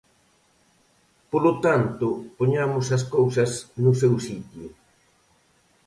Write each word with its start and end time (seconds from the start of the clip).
Polo 1.31 1.53
tanto, 1.65 2.07
poñamos 2.37 2.85
as 2.97 3.03
cousas 3.15 3.51
no 3.83 3.91
seu 4.01 4.13
sitio. 4.27 4.67